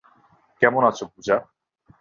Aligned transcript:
কেমন 0.61 0.81
আছো 0.85 1.03
পূজা? 1.13 1.35